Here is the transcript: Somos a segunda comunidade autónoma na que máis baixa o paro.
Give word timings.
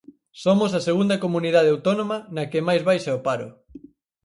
Somos 0.43 0.71
a 0.73 0.85
segunda 0.87 1.21
comunidade 1.25 1.71
autónoma 1.75 2.17
na 2.35 2.43
que 2.51 2.59
máis 2.67 2.81
baixa 2.89 3.17
o 3.17 3.23
paro. 3.27 3.47